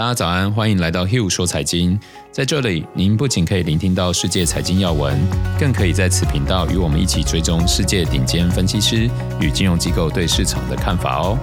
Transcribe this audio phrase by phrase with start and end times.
[0.00, 2.00] 大家早安，欢迎来到 Hugh 说财经。
[2.32, 5.20] 在这里，您不仅可以聆听到世界财经要闻，
[5.58, 9.10] 更可以在此频道与我们一起追踪世界顶尖分析师
[9.42, 11.38] 与金融机构对市场的看法哦。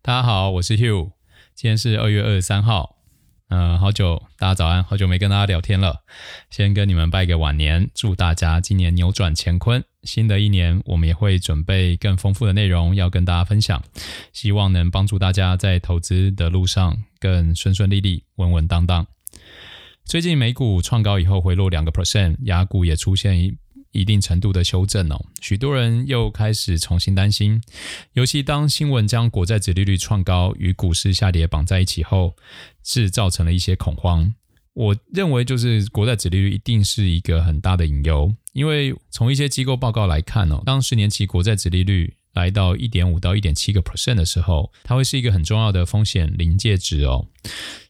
[0.00, 1.10] 大家好，我是 Hugh，
[1.54, 2.97] 今天是二月二十三号。
[3.50, 6.02] 嗯、呃，好久，大家早安，好久没跟大家聊天了。
[6.50, 9.82] 先跟你们拜个晚年，祝大家今年扭转乾坤。
[10.02, 13.82] 新的一年，我们也会准备更丰富的内容要跟大家分享，
[14.34, 19.06] 希望能帮助大家在投资的路上更顺顺利利、稳稳当当。
[20.04, 23.56] 最近美股创高以后回落两个 percent，雅股也出现一
[23.92, 27.60] 一定程度的修正哦，许多人又开始重新担心，
[28.12, 32.36] 尤其当新闻将国债殖利率创高与股市下跌绑在一起后，
[32.84, 34.34] 是造成了一些恐慌。
[34.74, 47.26] 我认为就是国债殖利率一定是一个很大的隐忧，因为从一些机构报告来看哦，当十年期国债殖利率来到一点五到一点七个 percent 的时候，它会是一个很重要的风险临界值哦，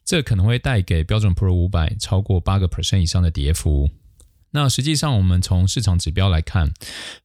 [0.02, 3.90] 这可能会带给标准普尔五百超过八个 percent 以上的跌幅。
[4.52, 6.72] 那实际上，我们从市场指标来看，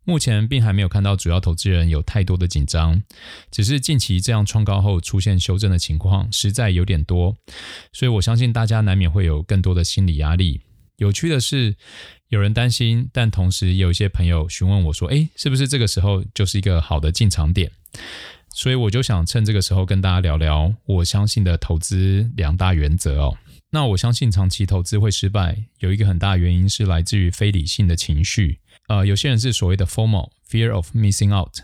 [0.04, 3.02] 目前并还没有看到主要投资人有太多的紧张，
[3.50, 7.38] 只是近期这样创高后出现修正的情况实在有点多，
[7.92, 10.62] 所以我相信大家难免会有更多的心理压力。
[10.98, 11.76] 有趣的是，
[12.28, 17.72] 有人担心，但同时有一些朋友询问我说：“诶，是不是这个时候就是一个好的进场点？”
[18.56, 23.36] 所以我就想趁这个时候跟大家聊聊我相信的投资两大原则哦。
[23.72, 28.60] 那我相信长期投资会失败，有一个很大原因是来自于非理性的情绪。
[28.88, 31.62] 呃，有些人是所谓的 FOMO（Fear of Missing Out），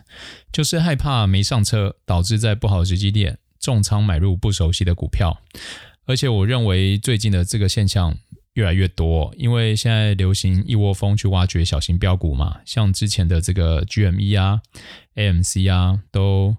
[0.52, 5.40] 就是害怕没上车，导致在不好的时机点重仓买入不熟悉的股票。
[6.06, 8.17] 而且我认为最近的这个现象
[8.53, 14.61] 越来越多，因为现在流行一窝蜂去挖掘小型标股嘛，像之前的这个 GME 啊、
[15.16, 16.58] AMC 啊，都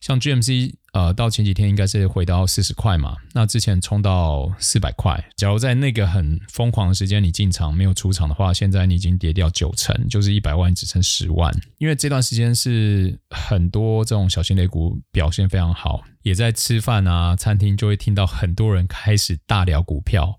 [0.00, 0.74] 像 GMC。
[0.92, 5.18] 呃，到前几天应该是回到四十块嘛，那之前冲到四百块。
[5.36, 11.50] 假如在那个很疯狂的时间你进场没有出场的话，现在你已经跌掉九成，就是一百万只剩十万。
[11.78, 20.38] 因为这段时间是很多这种小型类股表现非常好，也在吃饭啊，餐厅就会听到很多人开始大聊股票。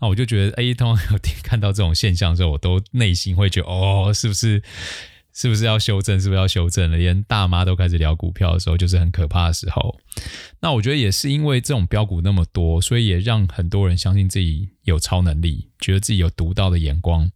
[0.00, 4.60] 那我就觉得，哎，通常有看到这种现象的时候，我都内心会觉得，哦，是不是？
[5.34, 6.20] 是不是要修正？
[6.20, 6.98] 是不是要修正了？
[6.98, 9.98] 连大妈都开始聊股票的时候，就是很可怕的时候。
[10.60, 17.30] 那我觉得也是因为这种标股那么多，所以也让很多人相信自己有超能力，觉得自己有独到的眼光，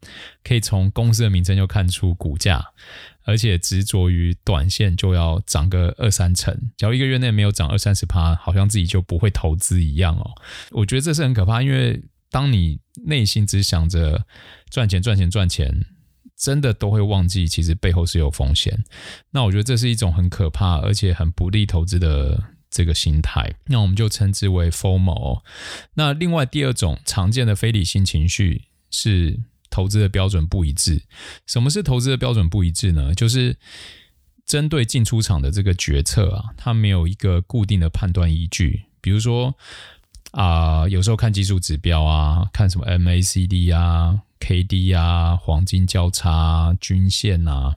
[0.44, 2.62] 可以从公司的名称就看出股价，
[3.24, 10.30] 而且执着于短线就要涨个二三成，假如一个月内没有涨二三十趴，好像自己就不会投资一样哦。
[10.70, 14.26] 我觉得这是很可怕，因为当你内心只想着
[14.70, 15.86] 赚钱、赚钱、赚钱。
[16.36, 18.84] 真的都会忘记，其实背后是有风险。
[19.30, 23.54] 那我觉得这是一种很可怕，而且很不利投资的这个心态。
[23.66, 25.40] 那我们就称之为 FOMO。
[25.94, 31.02] 那另外第二种常见的非理性情绪是投资的标准不一致。
[31.46, 33.14] 什么是投资的标准不一致呢？
[33.14, 33.56] 就是
[34.44, 38.82] 针对进出场的这个决策啊，它没有一个固定的判断依据。
[39.00, 39.56] 比如说
[40.32, 44.20] 啊、有时候看技术指标啊，看什么 MACD 啊。
[44.38, 47.76] K D 啊，黄金交叉、均线啊，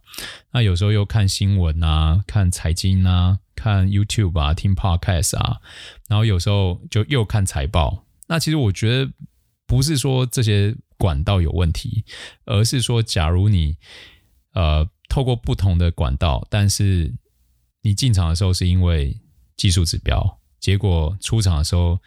[0.52, 5.62] 那有时候又看新闻啊，看财经啊，看 YouTube 啊，听 Podcast 啊，
[6.08, 8.06] 然后有时候就又看财报。
[8.28, 9.12] 那其实我觉得
[9.66, 12.04] 不是说这些管道有问题，
[12.46, 13.78] 而是说，假如你
[14.54, 17.14] 呃透过不同的管道，但是
[17.82, 19.18] 你进场的时候是因为
[19.56, 22.00] 技术指标，结果出场的时候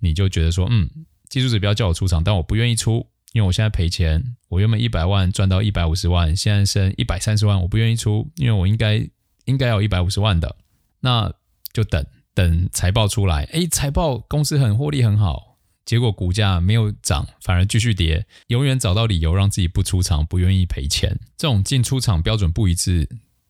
[0.00, 0.88] 你就觉得说，嗯，
[1.28, 3.06] 技术指标叫我出场，但我不愿意出。
[3.32, 9.06] 因为我现在赔钱，我原本一百万赚到一百五十万，现在剩一百三十万，我不愿意出，因为我应该
[9.44, 10.56] 应该要一百五十万的，
[11.00, 11.32] 那
[11.72, 23.08] 就等等财报出来，诶，财报公司很获利很好，结果股价没有涨，反而继续跌，永远找到理由让自己不出场，不愿意赔钱，这种进出场标准不一致，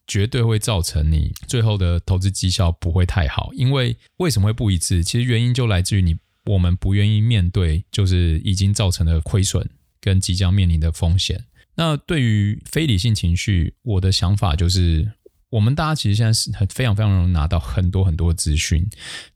[0.09, 5.04] 绝对会造成你最后的投资绩效不会太好，因为为什么会不一致？
[5.04, 6.16] 其实原因就来自于你。
[6.48, 9.68] 我们不愿意面对，就是已经造成的亏损
[10.00, 11.45] 跟即将面临的风险。
[11.77, 15.12] 那对于非理性情绪，我的想法就是，
[15.50, 18.84] 我们大家其实现在是很非常非常容易拿到很多很多资讯。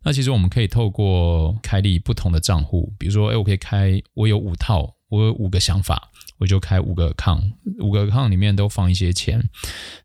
[0.03, 9.49] 那其实我们可以透过开立不同的账户，比如说，哎，我可以开，我有五套，我有五个想法，我就开五个 account，五个 account 里面都放一些钱，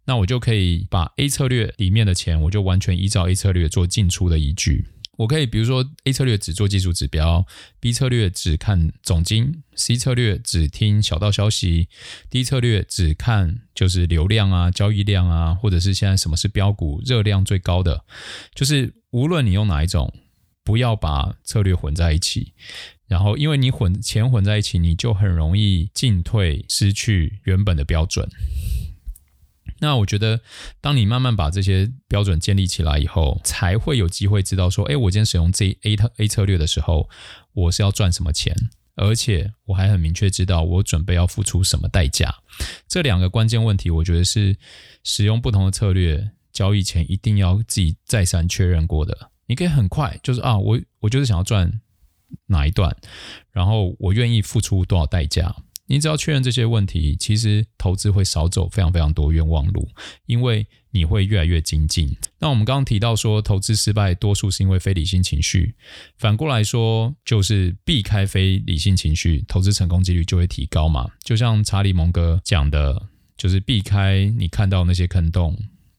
[0.05, 4.85] 那我就可以把 A 策略里面的钱，我就完全依照 A 策略做进出的依据。
[5.17, 7.45] 我可以比如说 A 策略只做技术指标
[7.79, 11.89] ，B 策略只看总金，C 策略只听小道消息
[12.29, 18.05] ，D 策略只看就是流量啊、交易量啊，或者是现在什么是标股热量最高的，
[18.53, 20.13] 就是无论你用哪一种，
[20.63, 22.53] 不要把策略混在一起。
[23.07, 28.29] 然后因为你混钱混在一起，你就很容易进退失去原本的标准。
[29.79, 30.41] 那我觉得，
[30.81, 37.09] 当你慢慢把这些标准建立起来以后，才会有机会知道说，哎，我今天使用这 A 特 A 策略的时候，
[37.53, 38.55] 我是要赚什么钱，
[38.95, 42.33] 而且我还很明确知道我准备要付出什么代价。
[42.87, 44.57] 这两个关键问题，我觉得是
[45.03, 49.31] 使用不同的策略交易前一定要自己再三确认过的。
[49.45, 51.81] 你可以很快就是啊，我我就是想要赚
[52.47, 52.95] 哪一段，
[53.51, 55.55] 然后我愿意付出多少代价。
[55.87, 59.87] 你只要确认这些问题，其实投资会少走非常非常多冤枉路，
[60.25, 62.15] 因为你会越来越精进。
[62.39, 65.75] 那我们刚刚提到说，投资失败多数是因为非理性情绪，
[66.17, 71.09] 反过来说，就是避开非理性情绪，投资成功几率就会提高嘛。
[71.23, 75.57] 就像查理蒙格讲的，就是避开你看到那些坑洞，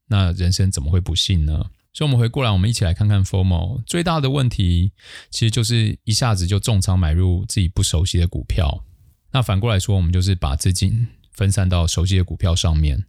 [0.08, 1.66] 那人生怎么会不幸呢？
[1.94, 4.92] 所以，我们回过来，我们一起来看看 FOMO 最大的问题，
[5.30, 8.84] 其实就是一下子就重仓买入自己不熟悉的股票。
[9.32, 13.04] 那反过来说，我们就是把资金分散到熟悉的股票上面。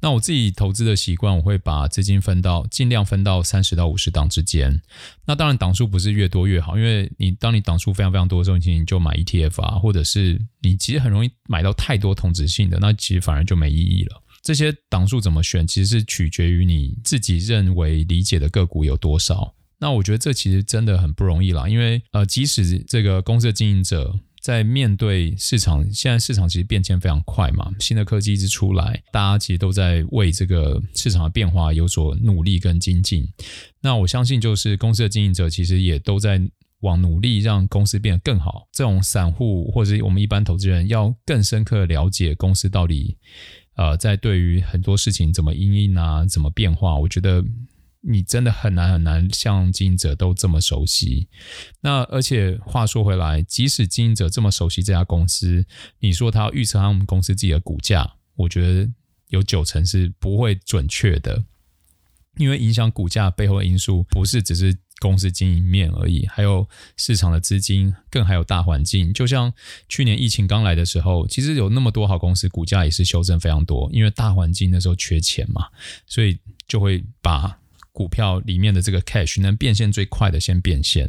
[0.00, 4.82] 那我自己投资的习惯，我会把资金分到尽量分到三十到五十档之间。
[5.24, 14.22] 那当然档数不是越多越好，因为你当你档数非常非常多的时候，你就买 ETF 啊，或者是你其实很容易买到太多同质性的，那其实反而就没意义了。
[14.42, 19.54] 这些档数怎么选，其实是取决于你自己认为理解的个股有多少。
[19.78, 24.20] 那我觉得这其实真的很不容易啦，因为呃，即使这个公司的经营者。
[24.46, 33.28] 在面对市场，现在市场其实变迁非常快嘛，新的科技一直出来，大家其实都在为这个市场的变化有所努力跟精进。
[33.80, 36.40] 那我相信，就是公司的经营者其实也都在
[36.82, 38.68] 往努力让公司变得更好。
[38.72, 43.16] 这种散户或者我们一般投资人要更深刻的了解公司到底，
[43.74, 47.44] 呃，在对于很多事情怎么因应啊，怎么变化，我觉得。
[48.08, 51.28] 你真的很难很难像经营者都这么熟悉。
[51.80, 55.66] 那而且话说回来，即使经营者这么熟悉这家公司，
[55.98, 58.88] 你说他要预测他们公司自己的股价，我觉得
[59.28, 61.44] 有九成是不会准确的。
[62.38, 69.12] 因为影响股价背后的因素不是只是公司经营面而已，还有市场的资金，更还有大环境。
[69.12, 69.52] 就像
[69.88, 75.66] 去年疫情刚来的时候，其实有那么多好公司股价也是修正非常多，因为大环境那时候缺钱嘛，
[76.06, 76.38] 所以
[76.68, 77.58] 就会把。
[77.96, 81.08] 股票里面的这个 cash 能变现最快的先变现，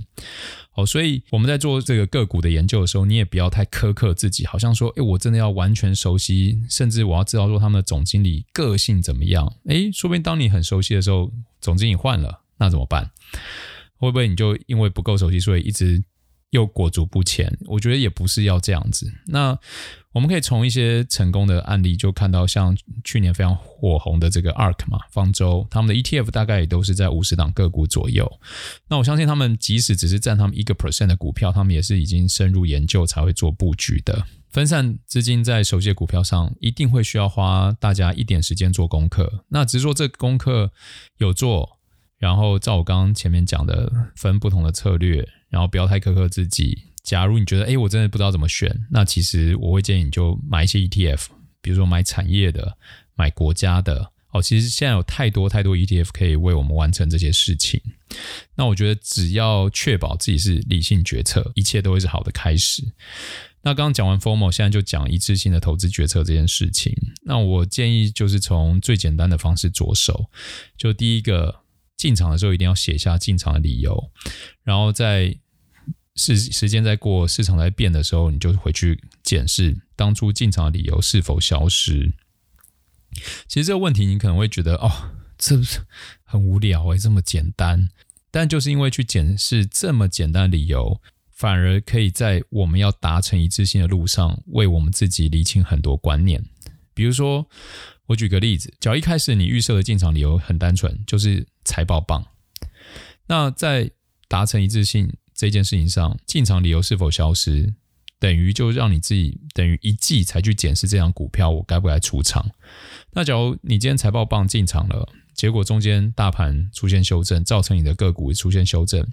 [0.71, 11.29] 好，所以我们在做这个个股的研究的时候，你也不要太苛刻自己，好像说，诶，我真的要完全熟悉，甚至我要知道说他们的总经理个性怎么样，诶，说不定当你很熟悉的时候，
[11.59, 13.11] 总经理换了，那怎么办？
[13.97, 16.01] 会不会你就因为不够熟悉，所以一直
[16.51, 17.57] 又裹足不前？
[17.65, 19.11] 我觉得也不是要这样子。
[19.27, 19.57] 那
[20.13, 28.27] 我们可以从一些成功的案例就看到，像去年非常火红的这个 ARK 嘛，方舟，他们的 ETF 大概也都是在五十档个股左右。
[28.87, 34.25] 那我相信他们即使只是占他们一个 percent 的股票，他们也是已经深入研究才会做布局的。
[34.49, 39.43] 分散资金在熟悉的股票上，一定会需要花大家一点时间做功课。
[39.49, 40.71] 那只是说这个功课
[41.17, 41.77] 有做，
[42.17, 46.83] 然后照我刚刚前面讲的，分不同的策略，然后不要太苛刻自己。
[47.03, 51.27] 假如你觉得，哎，我真的不知道怎么选，那其实我会建议你就买一些 ETF，
[51.61, 52.77] 比如说买产业的、
[53.15, 54.11] 买国家的。
[54.31, 57.81] 哦，其实现在有太多太多 ETF 可以为我们完成这些事情。
[58.55, 62.83] 那我觉得只要确保自己是理性决策，一切都会是好的开始。
[63.61, 66.93] 那刚刚讲完 FOMO，现在就讲一次性的投资决策这件事情。
[67.23, 70.29] 那我建议就是从最简单的方式着手，
[70.77, 71.61] 就第一个，
[71.97, 74.11] 进场的时候一定要写下进场的理由，
[74.63, 75.37] 然后在。
[76.19, 82.11] 时时间在过，市场在变的时候，你就回去检视当初进场的理由是否消失。
[83.47, 85.81] 其实这个问题你可能会觉得哦，这不是
[86.23, 87.89] 很无聊诶，这么简单。
[88.31, 90.99] 但就是因为去检视这么简单的理由，
[91.29, 96.43] 反而可以在我们要达成一致性的路上，为我们自己厘清很多观念。
[96.95, 97.47] 比如说，
[98.07, 102.25] 我举个例子，假如一开始你预设的进场理由很单纯，就是财报棒。
[103.27, 103.91] 那在
[104.27, 105.13] 达成一致性。
[105.39, 107.71] 这件事情上，进场理由是否消失，
[108.17, 112.49] 等于就让你自己等于一季才去检视这张股票，我该不该出场？
[113.11, 115.07] 那假如你今天财报棒进场了，
[115.37, 119.07] 结果中间大盘出现修正，造成你的个股出现修正，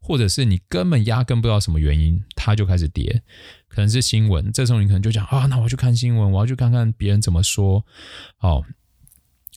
[0.00, 3.20] 或者是你根本压根不知道什么原因，它就开始跌，
[3.66, 7.84] 可能是新闻，这时候你可能就讲啊，那我去看新闻，我要去看看别人怎么说。
[8.38, 8.64] 哦，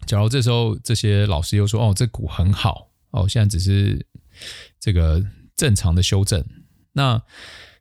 [0.07, 4.03] 假如这时候这些老师又说哦，这股很好，哦，现在只是。
[4.79, 5.23] 这个
[5.55, 6.43] 正常的修正。
[6.93, 7.21] 那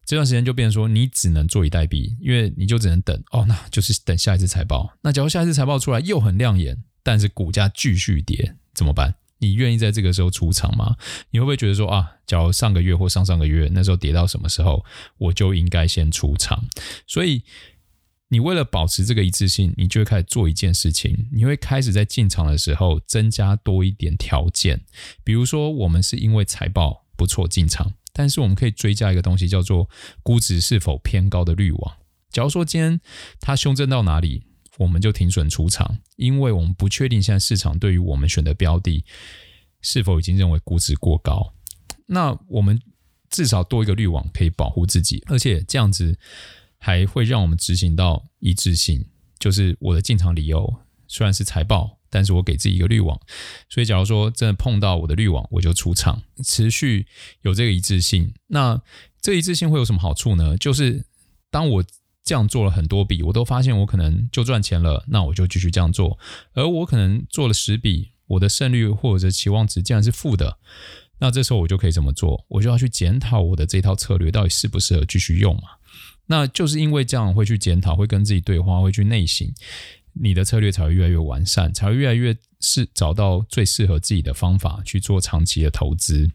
[0.05, 4.93] 这段时间就变成说，你只能坐以待毙，因为你就只能等哦，那就是等下一次财报。
[5.01, 9.15] 那假如下一次财报出来又很亮眼，但是股价继续跌，怎么办？
[9.39, 10.97] 你愿意在这个时候出场吗？
[11.31, 14.85] 你会不会觉得说啊，假如上个月或上上个月那时候跌到什么时候，
[15.19, 16.69] 我就应该先出场？
[17.07, 17.43] 所以，
[18.29, 24.83] 你为了保持这个一致性，你就会开始做一件事情，你会开始在进场的时候增加多一点条件，
[25.25, 27.95] 比如说我们是因为财报不错进场。
[28.15, 29.89] 但是我们可以追加一个东西，叫做
[30.23, 31.97] 估值是否偏高的滤网。
[32.31, 33.01] 假如说今天
[33.41, 34.43] 它修正到哪里，
[34.79, 39.05] 我们就停损出场，因为我们不确定现在市场对于我们选的标的
[39.81, 41.55] 是否已经认为估值过高。
[42.07, 42.81] 那我们
[43.31, 46.19] 至少多一个滤网可以保护自己，而且这样子
[46.79, 49.05] 还会让我们执行到一致性，
[49.39, 51.99] 就是我的进场理由虽然是财报。
[52.15, 53.19] 但是我给自己一个滤网，
[53.71, 57.07] 所以假如说真的碰到我的滤网，我就出场，持续
[57.41, 58.35] 有这个一致性。
[58.49, 58.83] 那
[59.23, 60.55] 这一致性会有什么好处呢？
[60.59, 61.07] 就是
[61.51, 61.85] 当我
[62.25, 66.19] 这样做了很多笔，我都发现我可能就赚钱了，那我就继续这样做。
[66.55, 70.59] 而我可能做了十笔，我的胜率或者期望值竟然是负的，
[71.19, 72.45] 那这时候我就可以怎么做？
[72.49, 75.63] 我就要去检讨我的这套策略到底适不适合继续用嘛？
[76.27, 79.53] 那就是因为这样会去检讨，会跟自己对话，会去内省。
[80.15, 86.31] 你的策略才会越来越完善，才会越来越是找到最适合自己的方法去做长期的投资，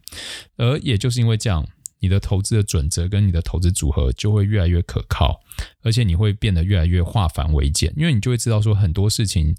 [0.56, 1.64] 而也就是因为这样，
[2.00, 5.40] 你的投资的准则跟你的投资组合就会越来越可靠，
[5.82, 9.54] 而且你会变得越来越化繁为简，因为你就会知道说很多事情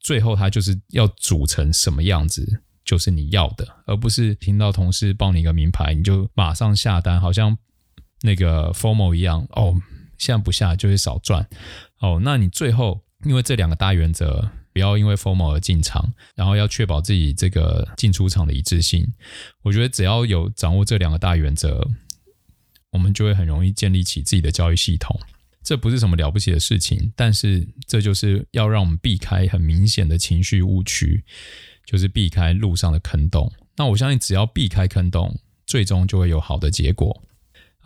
[0.00, 7.56] 最后它就是要组成什么样子，就是你要的，而不是听到同事报你一个名牌，你就马上下单，好像
[8.22, 9.74] 那个 FOMO 一样哦，
[10.18, 11.48] 现在不下就会少赚
[12.00, 13.00] 哦，那你最后。
[13.24, 19.10] 因为这两个大原则，不要因为 FOMO 而进场，然后要确保自己这个进出场的一致性。
[19.62, 21.82] 我觉得只要有掌握这两个大原则，
[22.90, 25.18] 我们就会很容易建立起自己的交易系统。
[25.62, 31.24] 这不是什么了不起的事情，但是这就是要让我们避开很明显的情绪误区，
[31.86, 33.50] 就是避开路上的坑洞。
[33.78, 37.22] 那我相信，只要避开坑洞，最终就会有好的结果。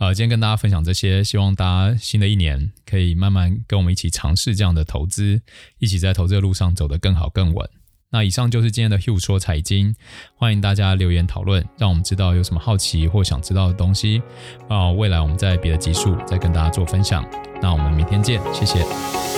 [0.01, 5.39] 呃，今天跟大家分享这些，希望大家新的一年可以慢慢跟我们一起尝试这样的投资，
[5.77, 7.69] 一起在投资的路上走得更好更稳。
[8.09, 9.95] 那以上就是今天的 Hugh 说财经，
[10.33, 14.19] 欢迎大家留言讨论，让我们知道有什么好奇或想知道的东西。
[14.67, 17.23] 啊，未来我们在别的集数再跟大家做分享。
[17.61, 19.30] 那我们明天见，谢谢。